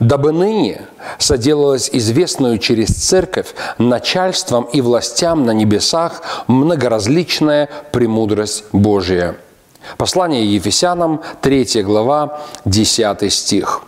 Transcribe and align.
Дабы 0.00 0.32
ныне 0.32 0.82
соделалась 1.18 1.88
известную 1.92 2.58
через 2.58 2.88
церковь 2.88 3.54
начальством 3.78 4.64
и 4.64 4.80
властям 4.80 5.44
на 5.44 5.52
небесах 5.52 6.22
многоразличная 6.46 7.68
премудрость 7.92 8.64
Божия. 8.72 9.36
Послание 9.96 10.52
Ефесянам, 10.54 11.22
3 11.42 11.82
глава, 11.82 12.40
10 12.64 13.32
стих. 13.32 13.82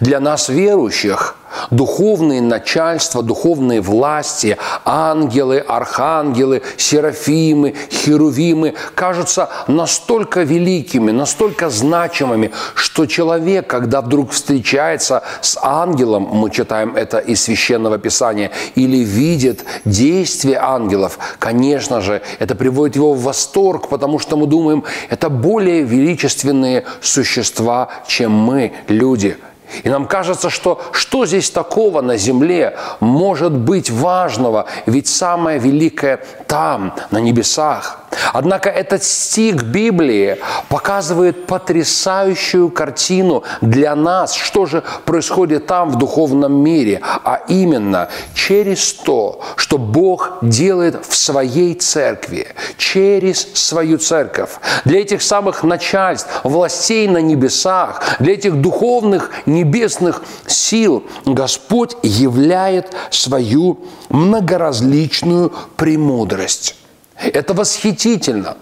Для 0.00 0.18
нас, 0.18 0.48
верующих, 0.48 1.36
духовные 1.70 2.40
начальства, 2.40 3.22
духовные 3.22 3.80
власти, 3.80 4.56
ангелы, 4.84 5.58
архангелы, 5.58 6.62
серафимы, 6.76 7.74
херувимы 7.90 8.74
кажутся 8.94 9.48
настолько 9.66 10.42
великими, 10.42 11.10
настолько 11.10 11.70
значимыми, 11.70 12.52
что 12.74 13.06
человек, 13.06 13.66
когда 13.66 14.00
вдруг 14.00 14.32
встречается 14.32 15.22
с 15.40 15.58
ангелом, 15.62 16.28
мы 16.32 16.50
читаем 16.50 16.96
это 16.96 17.18
из 17.18 17.42
Священного 17.42 17.98
Писания, 17.98 18.50
или 18.74 18.98
видит 18.98 19.64
действие 19.84 20.58
ангелов, 20.58 21.18
конечно 21.38 22.00
же, 22.00 22.22
это 22.38 22.54
приводит 22.54 22.96
его 22.96 23.14
в 23.14 23.22
восторг, 23.22 23.88
потому 23.88 24.18
что 24.18 24.36
мы 24.36 24.46
думаем, 24.46 24.84
это 25.10 25.28
более 25.28 25.82
величественные 25.82 26.84
существа, 27.00 27.88
чем 28.06 28.32
мы, 28.32 28.72
люди– 28.88 29.36
и 29.82 29.88
нам 29.88 30.06
кажется, 30.06 30.50
что 30.50 30.80
что 30.92 31.26
здесь 31.26 31.50
такого 31.50 32.00
на 32.00 32.16
земле 32.16 32.76
может 33.00 33.52
быть 33.52 33.90
важного, 33.90 34.66
ведь 34.86 35.08
самое 35.08 35.58
великое 35.58 36.20
там, 36.46 36.94
на 37.10 37.18
небесах. 37.18 38.00
Однако 38.32 38.68
этот 38.68 39.02
стих 39.04 39.62
Библии 39.62 40.38
показывает 40.68 41.46
потрясающую 41.46 42.70
картину 42.70 43.44
для 43.60 43.94
нас, 43.94 44.34
что 44.34 44.66
же 44.66 44.82
происходит 45.04 45.66
там 45.66 45.90
в 45.90 45.96
духовном 45.96 46.52
мире, 46.54 47.00
а 47.02 47.40
именно 47.48 48.08
через 48.34 48.92
то, 48.92 49.40
что 49.56 49.78
Бог 49.78 50.38
делает 50.42 51.04
в 51.06 51.16
своей 51.16 51.74
церкви, 51.74 52.48
через 52.76 53.48
свою 53.54 53.98
церковь. 53.98 54.50
Для 54.84 55.00
этих 55.00 55.22
самых 55.22 55.62
начальств, 55.62 56.28
властей 56.44 57.08
на 57.08 57.18
небесах, 57.18 58.02
для 58.18 58.34
этих 58.34 58.60
духовных 58.60 59.30
небесных 59.46 60.22
сил 60.46 61.04
Господь 61.24 61.96
являет 62.02 62.94
свою 63.10 63.78
многоразличную 64.08 65.52
премудрость. 65.76 66.77
Это 67.20 67.54
восхитительно, 67.54 68.56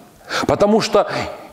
потому 0.47 0.81
что 0.81 1.07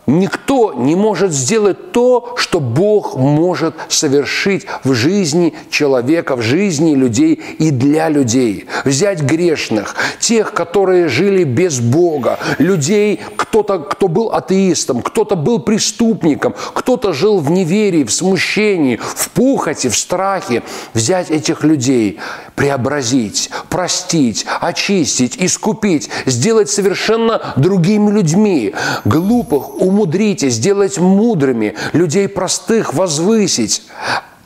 Никто 0.06 0.74
не 0.74 0.97
может 0.97 1.33
сделать 1.33 1.92
то, 1.92 2.34
что 2.36 2.61
Бог 2.61 3.16
может 3.16 3.74
совершить 3.88 4.66
в 4.84 4.92
жизни 4.92 5.55
человека, 5.70 6.36
в 6.36 6.42
жизни 6.42 6.94
людей 6.94 7.41
и 7.58 7.70
для 7.70 8.11
людей. 8.11 8.66
Взять 8.84 9.22
грешных, 9.22 9.94
тех, 10.20 10.52
которые 10.52 11.08
жили 11.08 11.44
без 11.44 11.80
Бога, 11.80 12.38
людей, 12.58 13.20
кто-то, 13.55 13.79
кто 13.79 14.08
был 14.08 14.33
атеистом, 14.33 15.01
кто-то 15.01 15.36
был 15.36 15.61
преступником, 15.61 16.56
кто-то 16.73 17.12
жил 17.12 17.39
в 17.39 17.52
неверии, 17.52 18.02
в 18.02 18.12
смущении, 18.12 18.96
в 18.96 19.30
пухоти, 19.30 19.89
в 19.89 19.96
страхе. 19.96 20.64
Взять 20.92 21.30
этих 21.30 21.62
людей, 21.62 22.18
преобразить, 22.56 23.51
простить, 23.70 24.45
очистить, 24.61 25.36
искупить, 25.39 26.11
сделать 26.27 26.68
совершенно 26.68 27.55
другими 27.55 28.11
людьми, 28.11 28.74
глупых, 29.05 29.80
умудрите 29.80 30.48
сделать 30.48 30.98
мудрыми, 30.98 31.77
людей 31.92 32.27
простых 32.27 32.92
возвысить, 32.92 33.84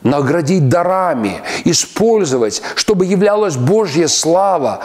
наградить 0.02 0.68
дарами, 0.68 1.40
использовать, 1.64 2.62
чтобы 2.74 3.06
являлась 3.06 3.56
Божья 3.56 4.06
слава. 4.06 4.80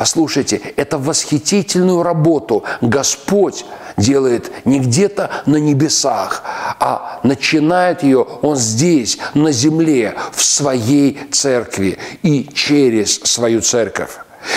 Послушайте, 0.00 0.62
это 0.76 0.96
восхитительную 0.96 2.02
работу 2.02 2.64
Господь 2.80 3.66
делает 3.98 4.50
не 4.64 4.80
где-то 4.80 5.30
на 5.44 5.56
небесах, 5.56 6.42
а 6.78 7.20
начинает 7.22 8.02
ее 8.02 8.20
Он 8.40 8.56
здесь, 8.56 9.18
на 9.34 9.52
земле, 9.52 10.14
в 10.32 10.42
своей 10.42 11.20
церкви 11.30 11.98
и 12.22 12.48
через 12.54 13.16
свою 13.16 13.60
церковь. 13.60 14.12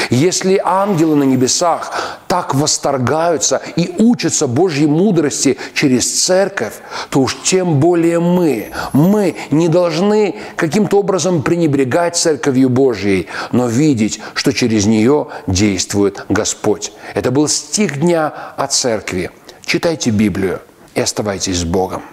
Если 0.10 0.62
ангелы 0.64 1.16
на 1.16 1.24
небесах 1.24 1.92
так 2.28 2.56
восторгаются 2.56 3.62
и 3.76 3.94
учатся 4.02 4.48
Божьей 4.48 4.88
мудрости 4.88 5.58
через 5.74 6.26
церковь, 6.26 6.74
то 7.10 7.22
уж 7.22 7.38
тем 7.44 7.80
более 7.80 8.20
мы. 8.20 8.72
Мы 8.94 9.36
не 9.52 9.68
должны 9.68 10.36
каким-то 10.56 11.00
образом 11.00 11.44
пренебрегать 11.44 12.16
церковью 12.16 12.70
Божьей, 12.70 13.28
но 13.52 13.68
видеть, 13.68 14.20
что 14.34 14.52
через 14.52 14.86
нее 14.86 15.28
действует 15.48 16.26
Господь. 16.30 16.94
Это 17.14 17.32
был 17.32 17.48
стих 17.48 18.00
дня 18.00 18.34
о 18.58 18.68
церкви. 18.68 19.32
Читайте 19.66 20.10
Библию 20.10 20.62
и 20.96 21.02
оставайтесь 21.02 21.58
с 21.58 21.64
Богом. 21.64 22.04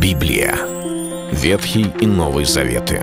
Библия. 0.00 0.56
Ветхий 1.32 1.92
и 2.00 2.06
Новый 2.06 2.44
Заветы. 2.44 3.02